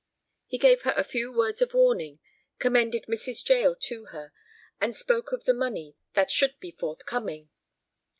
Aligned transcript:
He 0.47 0.57
gave 0.57 0.81
her 0.81 0.95
a 0.97 1.03
few 1.03 1.31
words 1.31 1.61
of 1.61 1.75
warning, 1.75 2.17
commended 2.57 3.05
Mrs. 3.07 3.47
Jael 3.47 3.75
to 3.81 4.05
her, 4.05 4.33
and 4.81 4.95
spoke 4.95 5.31
of 5.31 5.43
the 5.43 5.53
money 5.53 5.95
that 6.13 6.31
should 6.31 6.59
be 6.59 6.71
forthcoming. 6.71 7.51